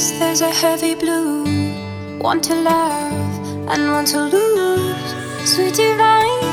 eyes, 0.00 0.18
there's 0.18 0.40
a 0.40 0.50
heavy 0.50 0.94
blue. 0.94 1.44
Want 2.18 2.44
to 2.44 2.54
love 2.54 3.12
and 3.68 3.90
want 3.92 4.08
to 4.08 4.20
lose. 4.22 5.14
Sweet 5.44 5.74
divine, 5.74 6.44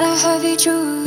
a 0.00 0.16
heavy 0.16 0.56
truth. 0.56 1.06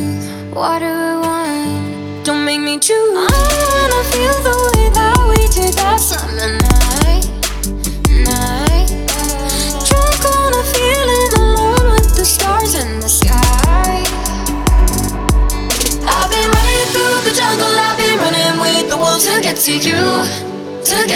Water 0.54 0.94
or 1.08 1.20
wine, 1.20 2.22
don't 2.24 2.44
make 2.44 2.60
me 2.60 2.78
choose. 2.78 3.16
I 3.16 3.66
wanna 3.74 4.02
feel 4.12 4.36
the 4.48 4.56
way 4.68 4.84
that 4.98 5.18
we 5.30 5.40
did 5.56 5.74
that 5.74 5.98
summer 6.00 6.50
night. 6.68 7.24
Night. 8.30 8.90
Drunk 9.88 10.22
on 10.36 10.52
a 10.60 10.64
feeling 10.74 11.30
alone 11.42 11.86
with 11.94 12.10
the 12.16 12.24
stars 12.24 12.74
in 12.74 13.00
the 13.00 13.08
sky. 13.08 14.04
I've 16.14 16.30
been 16.32 16.48
running 16.56 16.86
through 16.92 17.16
the 17.26 17.34
jungle, 17.40 17.74
I've 17.86 17.96
been 17.96 18.18
running 18.24 18.54
with 18.60 18.90
the 18.90 18.96
wolves 18.96 19.26
to 19.26 19.40
get 19.40 19.56
to 19.66 19.72
you, 19.72 20.51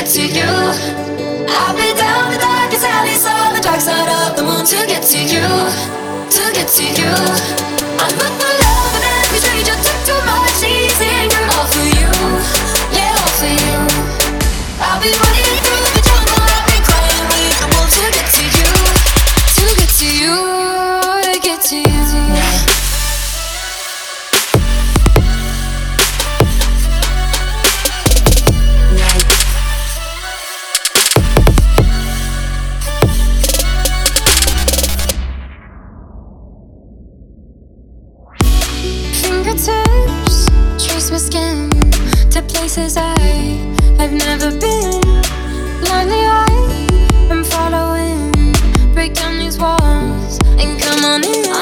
get 0.06 0.14
to 0.14 0.22
you. 0.22 1.46
I've 1.48 1.76
been 1.76 1.96
down 1.96 2.30
the 2.30 2.38
darkest 2.38 2.84
alleys, 2.84 3.22
saw 3.22 3.52
the 3.52 3.60
dark 3.60 3.80
side 3.80 4.08
of 4.28 4.36
the 4.36 4.42
moon 4.42 4.64
to 4.64 4.86
get 4.86 5.02
to 5.02 5.18
you, 5.18 5.40
to 6.30 6.52
get 6.52 6.68
to 6.68 6.84
you. 6.84 7.55
Fingertips 39.56 40.46
trace 40.78 41.10
my 41.10 41.16
skin 41.16 41.70
to 42.30 42.42
places 42.42 42.96
I 42.98 43.18
have 43.98 44.12
never 44.12 44.50
been. 44.50 45.00
Blindly 45.80 46.26
I 46.26 46.46
am 47.30 47.42
following. 47.42 48.32
Break 48.92 49.14
down 49.14 49.38
these 49.38 49.58
walls 49.58 50.38
and 50.58 50.78
come 50.78 51.04
on 51.04 51.24
in. 51.24 51.55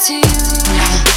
to 0.00 0.14
you. 0.14 1.09